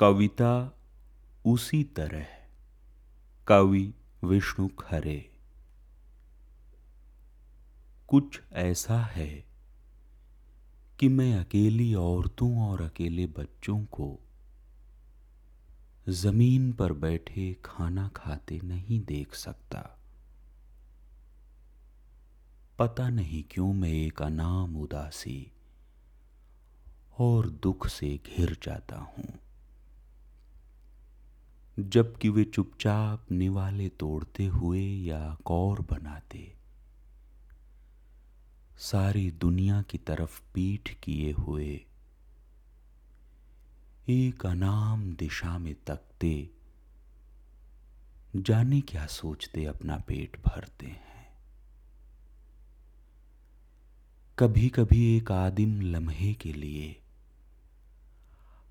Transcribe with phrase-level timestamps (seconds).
[0.00, 0.78] कविता
[1.46, 2.26] उसी तरह
[3.48, 5.30] कवि विष्णु खरे।
[8.08, 9.44] कुछ ऐसा है
[11.00, 14.18] कि मैं अकेली औरतों और अकेले बच्चों को
[16.08, 19.98] ज़मीन पर बैठे खाना खाते नहीं देख सकता।
[22.78, 25.52] पता नहीं क्यों मैं एक अनाम उदासी
[27.18, 29.45] और दुख से घिर जाता हूँ।
[31.78, 36.56] जबकि वे चुपचाप निवाले तोड़ते हुए या कौर बनाते।
[38.78, 41.84] सारी दुनिया की तरफ़ पीठ किए हुए
[44.08, 46.50] एक अनाम दिशा में तकते,
[48.36, 51.06] जाने क्या सोचते अपना पेट भरते हैं।
[54.38, 57.02] कभी कभी एक आदिम लम्हे के लिए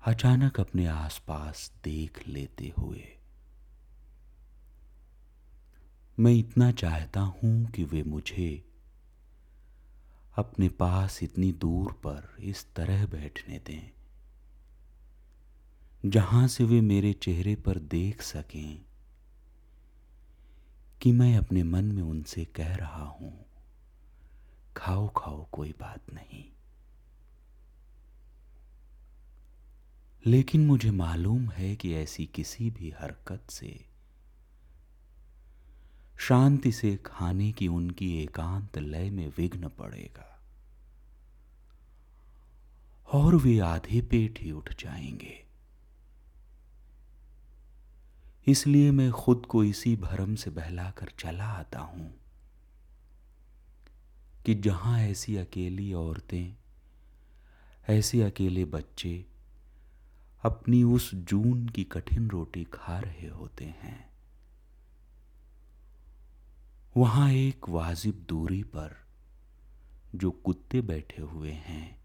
[0.06, 3.02] अचानक अपने आसपास देख लेते हुए।
[6.18, 8.48] मैं इतना चाहता हूँ कि वे मुझे
[10.38, 13.90] अपने पास इतनी दूर पर इस तरह बैठने दें,
[16.04, 18.84] जहाँ से वे मेरे चेहरे पर देख सकें
[21.00, 23.34] कि मैं अपने मन में उनसे कह रहा हूँ
[24.76, 26.44] खाओ खाओ कोई बात नहीं।
[30.26, 33.84] लेकिन मुझे मालूम है कि ऐसी किसी भी हरकत से
[36.18, 40.42] शांति से खाने की उनकी एकांत लय में विघ्न पड़ेगा।
[43.12, 45.46] और वे आधे पेट ही उठ जाएँगे।
[48.46, 52.14] इसलिए मैं खुद को इसी भरम से बहलाकर चला आता हूँ
[54.46, 56.56] कि जहाँ ऐसी अकेली औरतें,
[57.88, 59.35] ऐसे अकेले बच्चे
[60.46, 64.10] अपनी उस जून की कठिन रोटी खा रहे होते हैं।
[66.96, 68.96] वहाँ एक वाजिब दूरी पर
[70.14, 71.98] जो कुत्ते बैठे हुए हैं,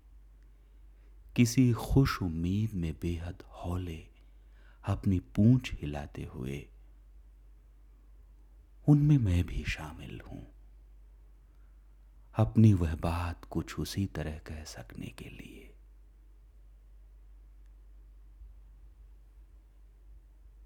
[1.35, 4.07] किसी खुश उम्मीद में बेहद हौले
[4.85, 6.67] अपनी पूंछ हिलाते हुए,
[8.87, 10.47] उनमें मैं भी शामिल हूँ।
[12.35, 15.67] अपनी वह बात कुछ उसी तरह कह सकने के लिए।